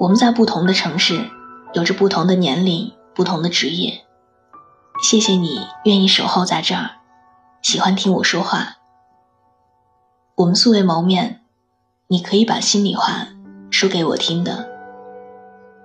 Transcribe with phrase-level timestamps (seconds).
[0.00, 1.28] 我们在不同的城市，
[1.74, 4.00] 有着不同的年龄、不同的职业。
[5.02, 6.92] 谢谢你愿意守候在这儿，
[7.60, 8.78] 喜欢听我说话。
[10.36, 11.42] 我们素未谋面，
[12.08, 13.28] 你可以把心里话
[13.70, 14.70] 说给我听的。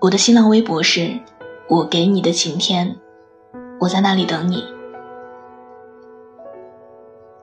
[0.00, 1.20] 我的新浪微博是
[1.68, 2.96] “我给你的晴天”，
[3.78, 4.64] 我在那里等你。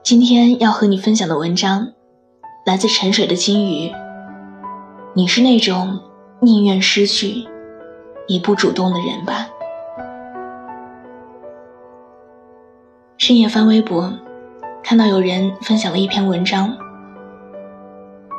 [0.02, 1.94] 今天要和你分享的文章，
[2.66, 3.94] 来自沉水的金鱼。
[5.14, 6.02] 你是那种
[6.46, 7.44] 宁愿失去，
[8.28, 9.50] 也不主动的人吧？
[13.18, 14.14] 深夜翻微博，
[14.84, 16.78] 看到有人分享了一篇文章。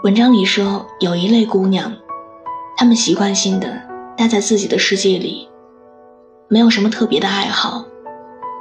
[0.04, 1.92] 文章里说，有一类姑娘，
[2.76, 3.82] 她们习惯性的
[4.16, 5.48] 待在自己的世界里，
[6.46, 7.84] 没有什么特别的爱好，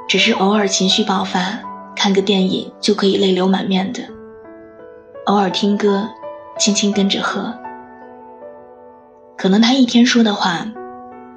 [0.08, 1.60] 只是偶尔情绪爆发，
[1.94, 4.02] 看个电影就可以泪流满面的；
[5.26, 6.08] 偶尔听歌，
[6.58, 7.54] 轻轻跟着和。
[9.36, 10.66] 可能他一天说的话，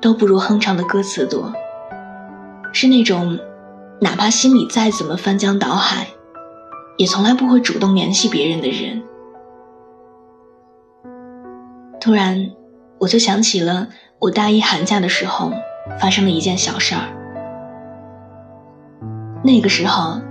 [0.02, 1.54] 都不如哼唱的歌词多。
[2.74, 3.40] 是那种。
[4.02, 6.08] 哪怕心里再怎么翻江倒海，
[6.96, 9.04] 也从来不会主动联系别人的人。
[12.00, 12.50] 突然，
[12.98, 15.52] 我就想起了我大一寒假的时候
[16.00, 17.02] 发生的一件小事儿。
[19.44, 20.22] 那个时候，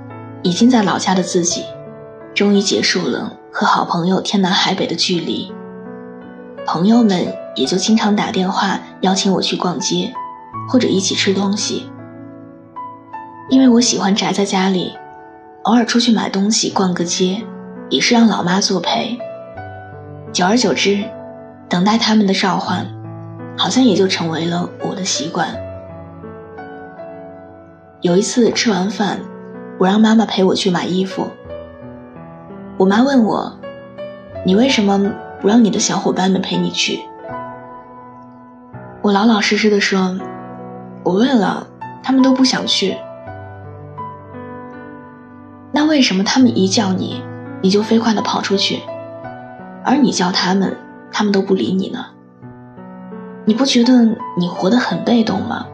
[0.43, 1.67] 已经在老家的自己，
[2.35, 5.53] 终于结束了和好朋友天南海北的距离，
[6.67, 10.15] 朋友们也就经常打电话邀请我去逛街，
[10.69, 11.91] 或者一起吃东西。
[13.51, 14.97] 因为我喜欢宅在家里，
[15.65, 17.43] 偶尔出去买东西、逛个街，
[17.91, 19.19] 也是让老妈作陪。
[20.33, 21.03] 久而久之，
[21.69, 22.87] 等待他们的召唤，
[23.57, 25.49] 好像也就成为了我的习惯。
[28.03, 29.19] 有一次吃完饭，
[29.81, 31.27] 我让妈妈陪我去买衣服。
[32.77, 33.59] 我妈问我
[34.47, 37.01] ：“你为什么不让你的小伙伴们陪你去？”
[39.09, 40.19] 我老老实实的说
[41.03, 41.67] ：“我问了，
[42.03, 42.95] 他们都不想去。”
[45.73, 47.23] 那为什么他们一叫你，
[47.63, 48.83] 你就飞快的跑出去，
[49.83, 50.77] 而你叫他们，
[51.11, 52.05] 他们都不理你呢？
[53.47, 53.95] 你不觉得
[54.37, 55.65] 你活得很被动吗？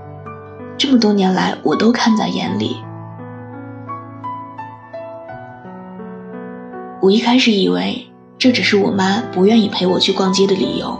[0.78, 2.76] 这么多年来，我都看在眼里。
[7.00, 8.06] 我一开始以为
[8.38, 10.96] 这只是我妈不愿意陪我去逛街的理由，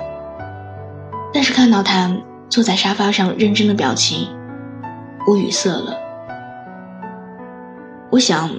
[1.45, 2.17] 是看到他
[2.49, 4.29] 坐在沙发上认真的表情，
[5.29, 5.95] 我语塞了。
[8.11, 8.51] 我想。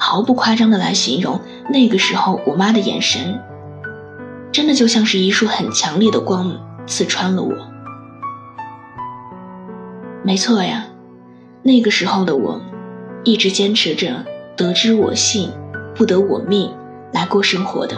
[0.00, 1.40] 毫不夸张的来形容，
[1.70, 3.40] 那个时候我妈的眼神，
[4.52, 6.56] 真的就像是一束很强烈的光
[6.86, 7.52] 刺穿了我。
[10.22, 10.86] 没错呀，
[11.64, 12.60] 那个时候的我，
[13.24, 14.24] 一直坚持着
[14.56, 15.50] “得之我幸，
[15.96, 16.72] 不得我命”
[17.12, 17.96] 来过生活的，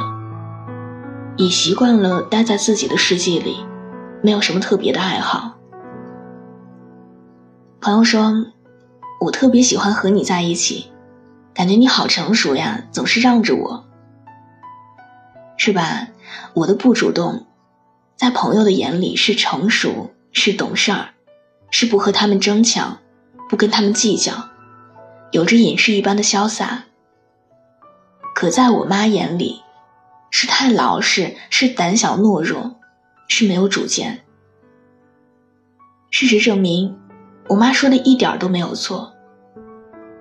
[1.37, 3.59] 已习惯了待在自己的世界里，
[4.23, 5.57] 没有什么特别的爱好。
[7.81, 8.47] 朋友说，
[9.21, 10.91] 我特别喜欢和你在一起。
[11.53, 13.85] 感觉你好成熟呀，总是让着我，
[15.57, 16.09] 是吧？
[16.55, 17.47] 我的不主动，
[18.17, 21.09] 在朋友的眼里是成熟，是懂事儿，
[21.71, 22.99] 是不和他们争抢，
[23.49, 24.49] 不跟他们计较，
[25.33, 26.85] 有着隐士一般的潇洒。
[28.35, 29.63] 可在我妈眼里，
[30.31, 32.77] 是太老实，是胆小懦弱，
[33.31, 34.23] 是没有主见。
[36.11, 36.99] 事实证明，
[37.49, 39.13] 我妈说的一点都没有错。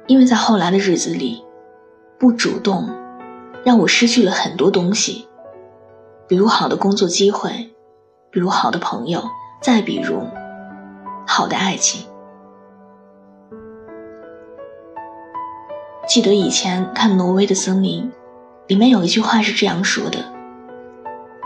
[0.06, 1.44] 因为在后来的日子里，
[2.20, 2.88] 不主动，
[3.66, 5.28] 让我失去了很多东西，
[6.28, 7.72] 比如好的工作机会，
[8.30, 9.24] 比如好的朋友，
[9.60, 10.22] 再比如
[11.26, 12.08] 好的爱情。
[16.08, 18.04] 记得以前看《挪威的森林》，
[18.68, 20.20] 里面有一句话是这样说的：“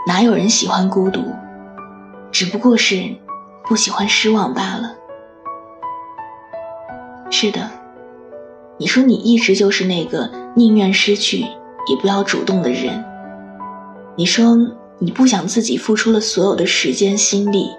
[0.06, 1.22] 哪有人喜欢孤独，
[2.34, 3.14] 只不过是
[3.64, 4.96] 不喜欢失望罢了。”
[7.30, 7.70] 是的。
[8.76, 11.38] 你说你一直就是那个宁愿失去
[11.86, 13.04] 也不要主动的人。
[14.16, 14.56] 你说
[14.98, 17.70] 你不想自己付出了所有的时间心力，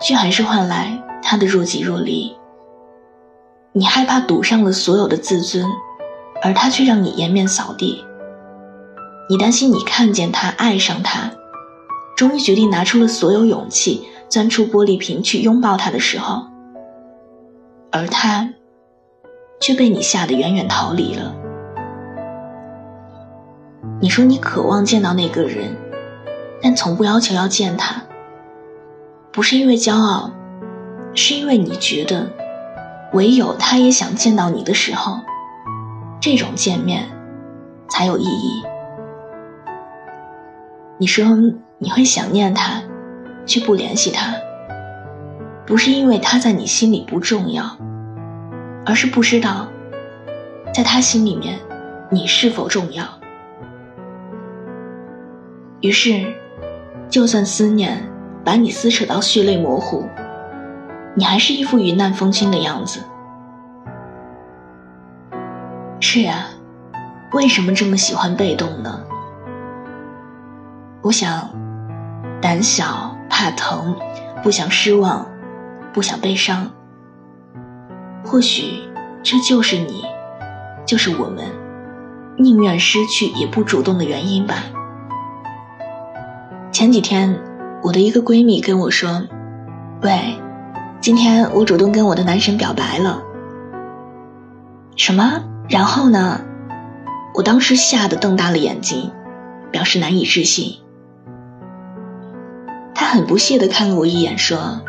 [0.00, 2.36] 却还是换来他的若即若离。
[3.72, 5.66] 你害怕赌上了所有的自尊，
[6.40, 8.04] 而他却让你颜面扫地。
[9.28, 11.32] 你担心你看见他爱上他，
[12.22, 16.44] 终于决定拿出了所有勇气钻出玻璃瓶去拥抱他的时候，
[17.90, 18.50] 而他。
[19.60, 21.36] 却被你吓得远远逃离了。
[24.00, 25.76] 你说你渴望见到那个人，
[26.60, 28.02] 但从不要求要见他，
[29.32, 30.32] 不是因为骄傲，
[31.14, 32.28] 是因为你觉得，
[33.12, 35.20] 唯有他也想见到你的时候，
[36.20, 37.08] 这种见面
[37.88, 38.64] 才有意义。
[41.02, 41.26] 你说
[41.78, 42.80] 你会想念他，
[43.44, 44.36] 却不联系他，
[45.66, 47.76] 不是因为他在你心里不重要，
[48.86, 49.66] 而是不知道，
[50.72, 51.58] 在他心里面，
[52.08, 53.04] 你是否重要。
[55.80, 56.24] 于是，
[57.08, 58.00] 就算思念
[58.44, 60.08] 把你撕扯到血泪模糊，
[61.16, 63.00] 你还是一副云淡风轻的样子。
[65.98, 66.46] 是啊，
[67.32, 69.02] 为什么这么喜欢被动呢？
[71.02, 71.50] 我想，
[72.40, 73.96] 胆小、怕疼，
[74.40, 75.26] 不想失望，
[75.92, 76.70] 不想悲伤。
[78.24, 78.84] 或许
[79.20, 80.04] 这就是你，
[80.86, 81.44] 就是我们，
[82.38, 84.62] 宁愿失去也不主动的原因吧。
[86.70, 87.36] 前几天，
[87.82, 89.24] 我的一个闺蜜跟我说
[90.02, 90.38] ：“喂，
[91.00, 93.20] 今天我主动跟我的男神表白了。”
[94.94, 95.42] 什么？
[95.68, 96.40] 然后呢？
[97.34, 99.10] 我当时吓得瞪大了眼睛，
[99.72, 100.78] 表示难以置信。
[103.12, 104.80] 很不屑地看了我一眼，说：“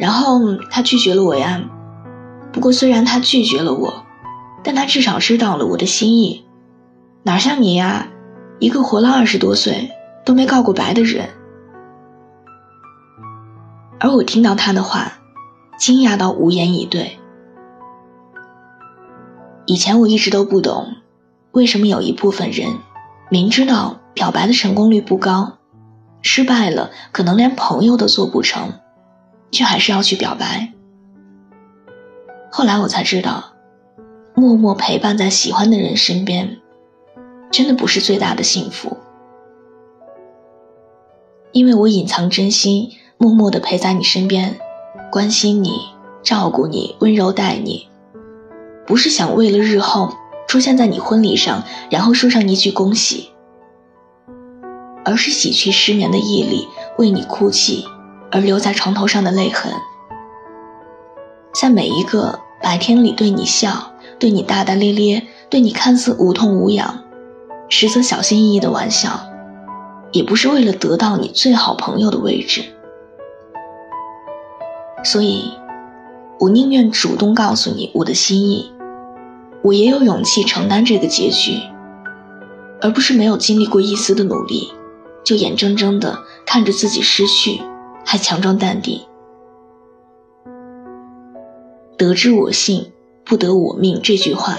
[0.00, 1.62] 然后他拒绝了我呀。
[2.50, 4.06] 不过虽然他拒绝了我，
[4.64, 6.46] 但他至少知道了我的心意。
[7.24, 8.08] 哪像你呀，
[8.58, 9.90] 一个活了二十多岁
[10.24, 11.28] 都没告过白的人。”
[14.00, 15.12] 而我听到他的话，
[15.78, 17.18] 惊讶到无言以对。
[19.66, 20.94] 以前我一直都不懂，
[21.52, 22.78] 为什么有一部分人
[23.28, 25.58] 明知道表白的成功率不高。
[26.26, 28.72] 失败了，可能连朋友都做不成，
[29.52, 30.72] 却还是要去表白。
[32.50, 33.52] 后来我才知道，
[34.34, 36.58] 默默陪伴在喜欢的人身边，
[37.52, 38.96] 真的不是最大的幸福。
[41.52, 44.58] 因为我隐藏真心，默默的陪在你身边，
[45.12, 45.70] 关心你，
[46.24, 47.88] 照顾你，温柔待你，
[48.84, 50.12] 不是想为了日后
[50.48, 53.30] 出现在你婚礼上，然后说上一句恭喜。
[55.06, 56.66] 而是洗去失眠的毅力，
[56.98, 57.86] 为你哭泣
[58.32, 59.72] 而留在床头上的泪痕，
[61.54, 67.04] 在每一个白天里对你笑、对你大大咧咧、对你看似无痛无痒，
[67.68, 69.20] 实则小心翼翼的玩笑，
[70.10, 72.64] 也不是为了得到你最好朋友的位置。
[75.04, 75.52] 所以，
[76.40, 78.72] 我宁愿主动告诉你我的心意，
[79.62, 81.60] 我也有勇气承担这个结局，
[82.82, 84.72] 而不是没有经历过一丝的努力。
[85.26, 87.60] 就眼睁睁的看着自己失去，
[88.04, 89.00] 还强装淡定。
[91.98, 92.92] 得之我幸，
[93.24, 94.56] 不得我命这句话，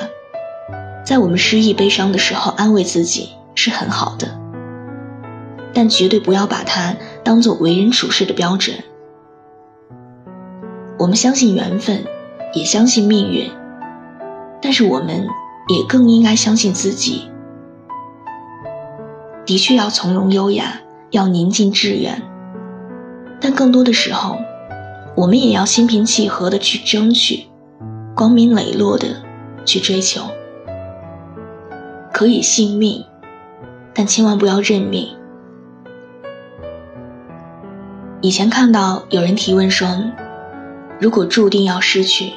[1.05, 4.37] 在我们失意悲伤的时候安慰自己是很好的，
[5.73, 8.83] 但绝对不要把它当做为人处事的标准。
[10.99, 12.03] 我们相信缘分，
[12.53, 13.49] 也相信命运，
[14.61, 15.27] 但是我们
[15.69, 17.31] 也更应该相信自己。
[19.47, 22.21] 的确要从容优雅，要宁静致远，
[23.39, 24.37] 但更多的时候，
[25.15, 27.45] 我们也要心平气和的去争取，
[28.13, 29.07] 光明磊落的
[29.63, 30.23] 去追求。
[32.11, 33.05] 可以信命，
[33.93, 35.15] 但千万不要认命。
[38.19, 39.87] 以前看到有人提问说，
[40.99, 42.33] 如果注定要失去，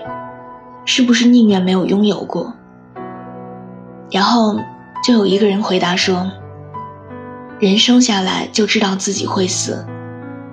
[0.85, 2.55] 是不是宁愿没有拥有过？
[4.13, 4.61] 然后
[5.05, 6.31] 就有一个人回答说。
[7.61, 9.85] 人生下来就知道自己会死，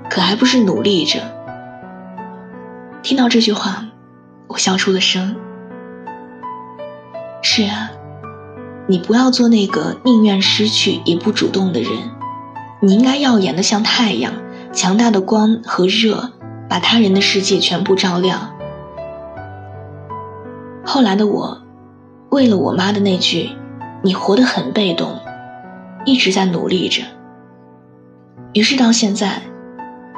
[0.10, 1.22] 可还不是努力着。
[3.02, 3.86] 听到这句话，
[4.48, 5.38] 我笑出了声。
[7.42, 7.92] 是啊，
[8.88, 11.92] 你不要做那个宁愿失去也不主动的人，
[12.82, 14.34] 你应该耀眼的像太阳，
[14.74, 16.34] 强大的光和热，
[16.68, 18.54] 把他人的世界全部照亮。
[20.84, 21.62] 后来的我，
[22.32, 23.52] 为了我妈的那句
[24.04, 25.20] “你活得很被动”。
[26.08, 27.04] 一直在努力着，
[28.54, 29.42] 于是到现在，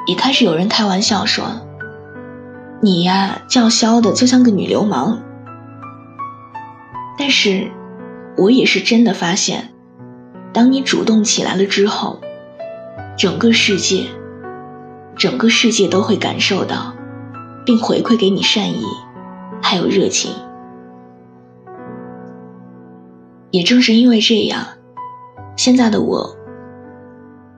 [0.06, 1.66] 也开始有人开玩笑说
[2.80, 5.20] ：“你呀，叫嚣的就像个女流氓。”
[7.18, 7.72] 但是，
[8.36, 9.70] 我也是真的发现，
[10.52, 12.20] 当你主动起来了之后，
[13.18, 14.06] 整个世界，
[15.16, 16.94] 整个世界都会感受到，
[17.66, 18.84] 并回馈给你善意，
[19.60, 20.30] 还有热情。
[23.50, 24.68] 也正是因为这样。
[25.62, 26.38] 现在的我，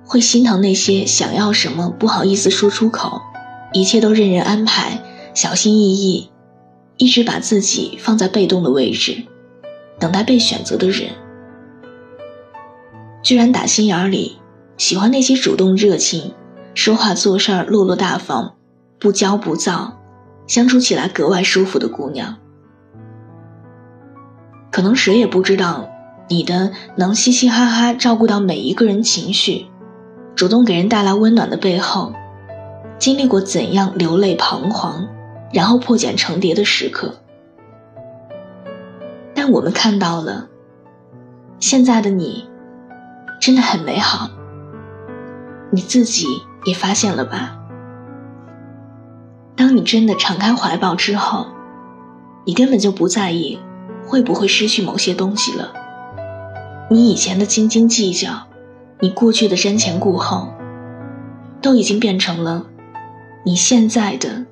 [0.05, 3.23] 会心疼那些想要什么不好意思说出口，
[3.73, 5.01] 一切都任人安排、
[5.35, 6.33] 小心翼翼，
[6.97, 9.25] 一直把自己放在被动的位置，
[10.01, 11.11] 等待被选择的人，
[13.23, 14.37] 居然打心眼里
[14.77, 16.35] 喜欢那些主动热情、
[16.75, 18.57] 说话做事落落大方、
[18.99, 20.01] 不骄不躁、
[20.49, 22.39] 相处起来格外舒服的姑娘。
[24.73, 25.92] 可能谁也不知道。
[26.29, 29.67] 你的能嘻嘻哈哈照顾到每一个人情绪，
[30.35, 32.13] 主动给人带来温暖的背后，
[32.99, 35.09] 经历过怎样流泪彷徨，
[35.53, 37.17] 然后破茧成蝶的时刻。
[39.35, 40.49] 但我们看到了，
[41.59, 42.49] 现在的你，
[43.41, 44.31] 真的很美好。
[45.71, 46.27] 你自己
[46.65, 47.59] 也发现了吧？
[49.55, 51.47] 当你真的敞开怀抱之后，
[52.47, 53.59] 你根本就不在意
[54.07, 55.73] 会不会失去某些东西了。
[56.93, 58.47] 你以前的斤斤计较，
[59.01, 60.49] 你过去的瞻前顾后，
[61.63, 62.67] 都已经变成了
[63.47, 64.45] 你现在的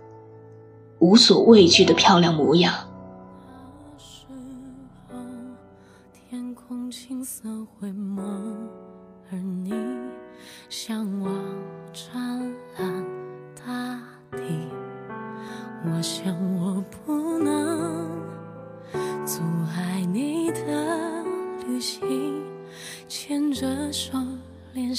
[1.00, 2.72] 无所畏惧的漂亮模样。
[3.98, 4.24] 时
[5.10, 5.16] 候
[6.30, 7.46] 天空青色
[7.78, 8.49] 灰蒙，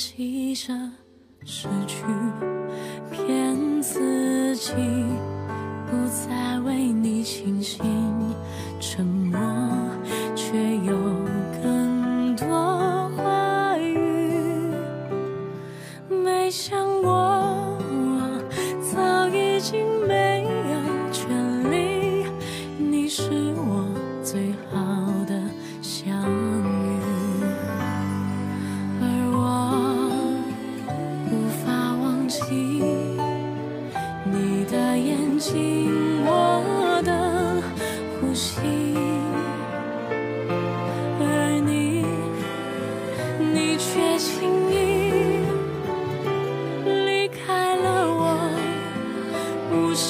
[0.02, 0.90] 牺牲，
[1.46, 2.31] 失去。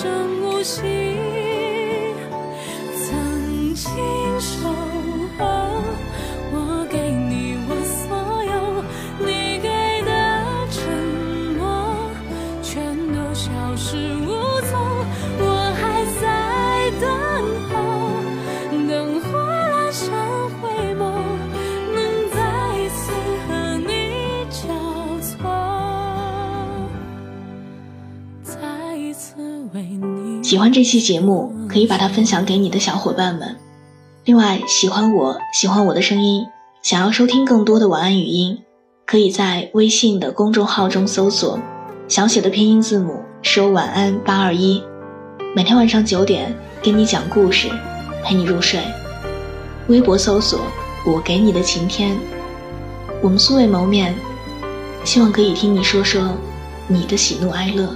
[0.02, 0.82] 无声无息，
[3.08, 4.71] 曾经。
[30.52, 33.56] 喜欢这期节目，可以把它分享给你的小伙伴们。
[34.26, 36.46] 另外，喜欢我喜欢我的声音，
[36.84, 38.62] 想要收听更多的晚安语音，
[39.06, 41.58] 可以在微信的公众号中搜索
[42.10, 44.84] 小写的拼音字母说晚安八二一，
[45.56, 47.70] 每天晚上九点给你讲故事，
[48.22, 48.82] 陪你入睡。
[49.88, 50.60] 微博搜索
[51.06, 52.14] 我给你的晴天，
[53.22, 54.14] 我们素未谋面，
[55.06, 56.36] 希望可以听你说说
[56.90, 57.96] 你的喜怒哀乐。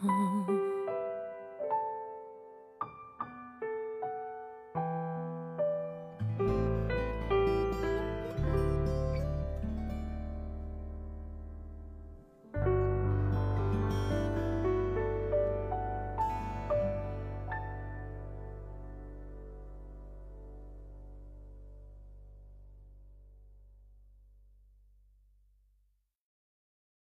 [0.00, 0.67] 哦